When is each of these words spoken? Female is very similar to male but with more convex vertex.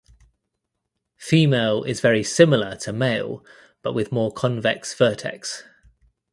Female 1.17 1.83
is 1.83 1.99
very 1.99 2.23
similar 2.23 2.75
to 2.77 2.91
male 2.91 3.45
but 3.83 3.93
with 3.93 4.11
more 4.11 4.31
convex 4.31 4.95
vertex. 4.95 5.63